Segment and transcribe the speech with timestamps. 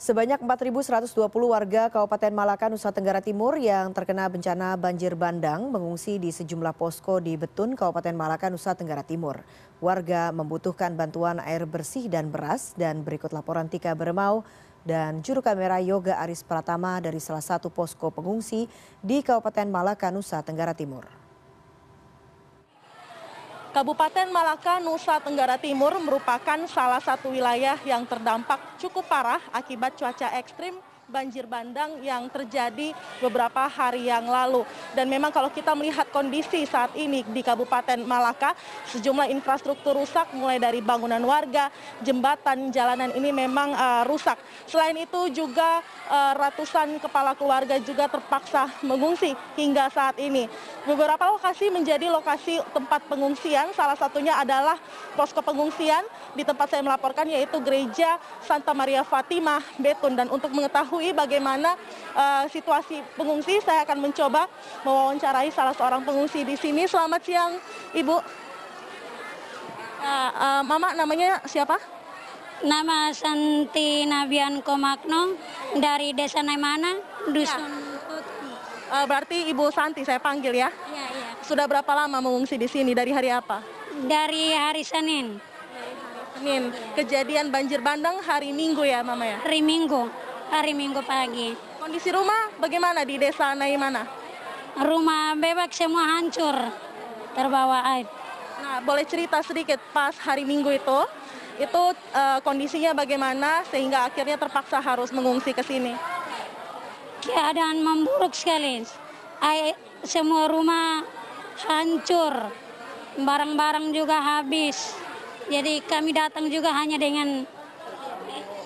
[0.00, 6.32] Sebanyak 4.120 warga Kabupaten Malaka, Nusa Tenggara Timur yang terkena bencana banjir bandang mengungsi di
[6.32, 9.44] sejumlah posko di Betun, Kabupaten Malaka, Nusa Tenggara Timur.
[9.76, 14.40] Warga membutuhkan bantuan air bersih dan beras dan berikut laporan Tika Beremau
[14.88, 18.72] dan juru kamera Yoga Aris Pratama dari salah satu posko pengungsi
[19.04, 21.19] di Kabupaten Malaka, Nusa Tenggara Timur.
[23.70, 30.26] Kabupaten Malaka, Nusa Tenggara Timur merupakan salah satu wilayah yang terdampak cukup parah akibat cuaca
[30.42, 30.74] ekstrim
[31.10, 34.62] banjir bandang yang terjadi beberapa hari yang lalu.
[34.94, 38.54] Dan memang kalau kita melihat kondisi saat ini di Kabupaten Malaka,
[38.94, 41.68] sejumlah infrastruktur rusak mulai dari bangunan warga,
[42.00, 44.38] jembatan, jalanan ini memang uh, rusak.
[44.70, 50.46] Selain itu juga uh, ratusan kepala keluarga juga terpaksa mengungsi hingga saat ini.
[50.86, 54.78] Beberapa lokasi menjadi lokasi tempat pengungsian, salah satunya adalah
[55.18, 56.06] posko pengungsian
[56.38, 61.72] di tempat saya melaporkan yaitu Gereja Santa Maria Fatimah Betun dan untuk mengetahui mengetahui bagaimana
[62.12, 64.44] uh, situasi pengungsi, saya akan mencoba
[64.84, 66.84] mewawancarai salah seorang pengungsi di sini.
[66.84, 67.56] Selamat siang,
[67.96, 68.16] Ibu.
[70.00, 71.80] Uh, uh, Mama, namanya siapa?
[72.60, 75.32] Nama Santi Nabian Komakno
[75.80, 77.00] dari Desa Naimana,
[77.32, 77.88] Dusun ya.
[78.90, 80.68] Uh, berarti Ibu Santi saya panggil ya?
[80.68, 81.28] Iya, iya.
[81.40, 82.92] Sudah berapa lama mengungsi di sini?
[82.92, 83.64] Dari hari apa?
[84.04, 85.40] Dari hari Senin.
[86.36, 86.74] Senin.
[86.98, 89.38] Kejadian banjir bandang hari Minggu ya, Mama ya?
[89.40, 90.10] Hari Minggu
[90.50, 91.54] hari Minggu pagi.
[91.78, 94.02] Kondisi rumah bagaimana di desa Naimana?
[94.74, 96.54] Rumah bebek semua hancur,
[97.32, 98.06] terbawa air.
[98.60, 101.00] Nah, boleh cerita sedikit pas hari Minggu itu,
[101.62, 105.94] itu uh, kondisinya bagaimana sehingga akhirnya terpaksa harus mengungsi ke sini?
[107.22, 108.84] Keadaan memburuk sekali.
[109.40, 111.06] Air, semua rumah
[111.64, 112.34] hancur,
[113.16, 114.98] barang-barang juga habis.
[115.50, 117.42] Jadi kami datang juga hanya dengan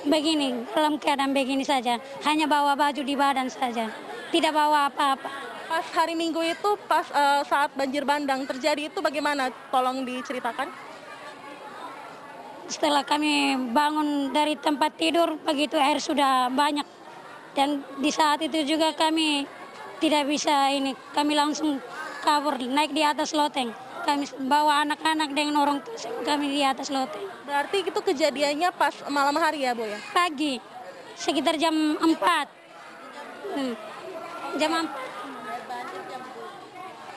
[0.07, 1.99] begini, dalam keadaan begini saja.
[2.25, 3.91] Hanya bawa baju di badan saja,
[4.31, 5.29] tidak bawa apa-apa.
[5.65, 9.51] Pas hari Minggu itu, pas uh, saat banjir bandang terjadi itu bagaimana?
[9.73, 10.69] Tolong diceritakan.
[12.69, 16.87] Setelah kami bangun dari tempat tidur, begitu air sudah banyak.
[17.57, 19.45] Dan di saat itu juga kami
[19.99, 21.81] tidak bisa ini, kami langsung
[22.21, 23.73] kabur, naik di atas loteng
[24.05, 25.97] kami bawa anak-anak dengan orang tua
[26.29, 27.25] kami di atas loteng.
[27.45, 30.01] Berarti itu kejadiannya pas malam hari ya Bu ya?
[30.17, 30.57] Pagi,
[31.13, 32.09] sekitar jam 4.
[33.53, 33.75] Hmm.
[34.57, 34.89] Jam 4.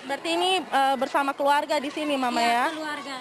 [0.08, 2.48] Berarti ini uh, bersama keluarga di sini Mama ya?
[2.48, 2.66] ya?
[2.72, 3.16] keluarga.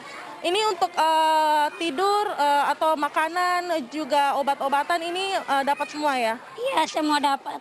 [0.46, 6.38] Ini untuk uh, tidur uh, atau makanan juga obat-obatan ini uh, dapat semua ya?
[6.54, 7.58] Iya semua dapat.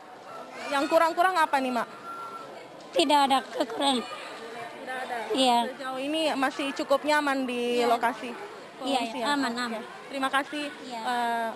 [0.70, 1.88] Yang kurang-kurang apa nih Mak?
[2.94, 4.06] Tidak ada kekurangan.
[5.34, 5.74] Iya.
[5.74, 7.90] Sejauh ini masih cukup nyaman di iya.
[7.90, 8.30] lokasi.
[8.84, 9.84] Iya, iya, aman, aman.
[10.12, 10.68] Terima kasih.
[10.84, 11.00] Iya.
[11.06, 11.52] Uh,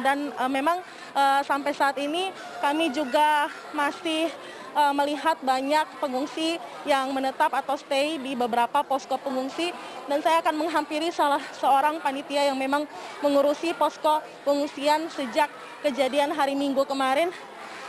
[0.00, 0.78] dan uh, memang
[1.12, 2.30] uh, sampai saat ini
[2.62, 4.30] kami juga masih
[4.78, 6.56] uh, melihat banyak pengungsi
[6.86, 9.74] yang menetap atau stay di beberapa posko pengungsi
[10.06, 12.86] dan saya akan menghampiri salah seorang panitia yang memang
[13.26, 15.50] mengurusi posko pengungsian sejak
[15.82, 17.34] kejadian hari Minggu kemarin.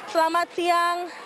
[0.10, 1.25] Selamat siang.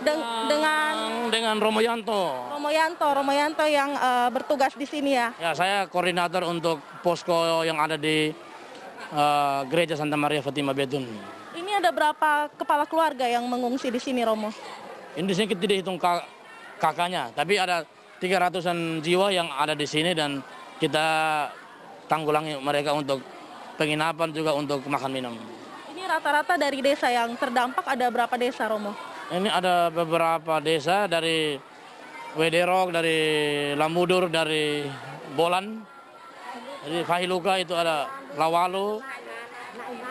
[0.00, 0.16] Den
[0.48, 0.94] dengan
[1.28, 2.48] dengan Romo Yanto.
[2.48, 5.36] Romo Yanto, Romo Yanto yang uh, bertugas di sini ya.
[5.36, 8.32] Ya, saya koordinator untuk posko yang ada di
[9.12, 11.04] uh, Gereja Santa Maria Fatima Betun.
[11.52, 14.48] Ini ada berapa kepala keluarga yang mengungsi di sini, Romo?
[15.20, 15.98] Ini di sini kita tidak hitung
[16.80, 17.84] kakaknya, tapi ada
[18.22, 20.40] 300-an jiwa yang ada di sini dan
[20.80, 21.04] kita
[22.08, 23.20] tanggulangi mereka untuk
[23.76, 25.34] penginapan juga untuk makan minum.
[25.92, 29.09] Ini rata-rata dari desa yang terdampak ada berapa desa, Romo?
[29.30, 31.54] Ini ada beberapa desa dari
[32.34, 33.18] Wederok, dari
[33.78, 34.82] Lamudur, dari
[35.38, 35.86] Bolan,
[36.82, 38.98] dari Fahiluka itu ada Lawalu,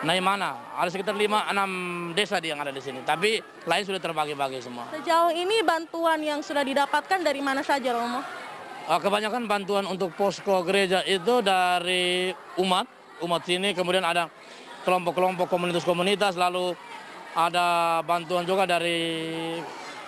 [0.08, 0.72] Naimana.
[0.72, 3.04] Ada sekitar 5-6 desa yang ada di sini.
[3.04, 3.36] Tapi
[3.68, 4.88] lain sudah terbagi-bagi semua.
[4.88, 8.24] Sejauh ini bantuan yang sudah didapatkan dari mana saja Romo?
[8.88, 12.88] Ah, kebanyakan bantuan untuk posko gereja itu dari umat,
[13.20, 13.76] umat sini.
[13.76, 14.32] Kemudian ada
[14.88, 16.72] kelompok-kelompok komunitas-komunitas, lalu
[17.34, 19.58] ada bantuan juga dari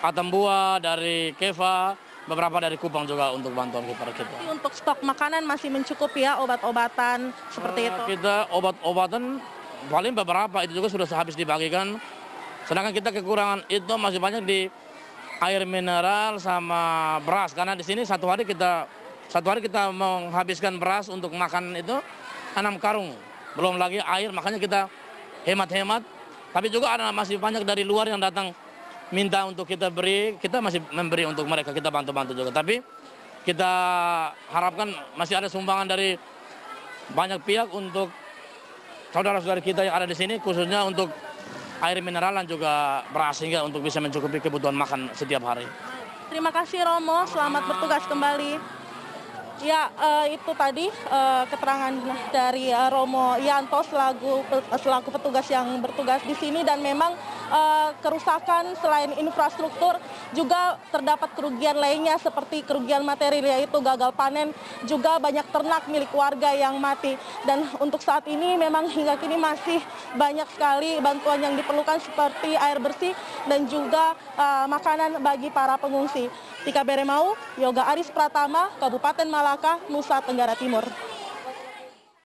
[0.03, 1.95] Atambua, dari Keva,
[2.27, 4.35] beberapa dari Kupang juga untuk bantuan kepada kita.
[4.35, 8.01] Jadi untuk stok makanan masih mencukupi ya obat-obatan seperti uh, itu?
[8.19, 9.39] Kita obat-obatan
[9.87, 11.95] paling beberapa itu juga sudah habis dibagikan.
[12.67, 14.59] Sedangkan kita kekurangan itu masih banyak di
[15.43, 18.87] air mineral sama beras karena di sini satu hari kita
[19.27, 21.99] satu hari kita menghabiskan beras untuk makan itu
[22.55, 23.11] enam karung
[23.59, 24.81] belum lagi air makanya kita
[25.43, 26.05] hemat-hemat
[26.53, 28.53] tapi juga ada masih banyak dari luar yang datang
[29.09, 32.53] minta untuk kita beri, kita masih memberi untuk mereka, kita bantu-bantu juga.
[32.53, 32.77] Tapi
[33.41, 33.71] kita
[34.53, 36.15] harapkan masih ada sumbangan dari
[37.11, 38.13] banyak pihak untuk
[39.09, 41.09] saudara-saudara kita yang ada di sini khususnya untuk
[41.83, 45.67] air mineral dan juga beras sehingga untuk bisa mencukupi kebutuhan makan setiap hari.
[46.31, 48.82] Terima kasih Romo, selamat bertugas kembali.
[49.61, 51.93] Ya, uh, itu tadi uh, keterangan
[52.33, 54.41] dari uh, Romo Yanto selaku
[54.81, 57.13] selaku petugas yang bertugas di sini dan memang
[58.01, 59.99] kerusakan selain infrastruktur
[60.33, 64.49] juga terdapat kerugian lainnya seperti kerugian materi yaitu gagal panen
[64.87, 69.79] juga banyak ternak milik warga yang mati dan untuk saat ini memang hingga kini masih
[70.17, 73.13] banyak sekali bantuan yang diperlukan seperti air bersih
[73.47, 76.27] dan juga uh, makanan bagi para pengungsi.
[76.63, 81.12] Tika Beremau, Yoga Aris Pratama, Kabupaten Malaka, Nusa Tenggara Timur.